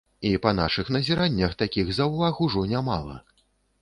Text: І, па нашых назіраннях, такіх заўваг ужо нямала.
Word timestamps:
І, 0.27 0.29
па 0.43 0.53
нашых 0.59 0.87
назіраннях, 0.95 1.53
такіх 1.61 1.91
заўваг 1.99 2.43
ужо 2.47 2.65
нямала. 2.73 3.23